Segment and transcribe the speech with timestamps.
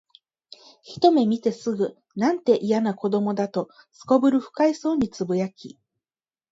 [0.81, 3.69] ひとめ見てすぐ、「なんて、いやな子供だ」と
[4.07, 5.79] 頗る不快そうに呟き、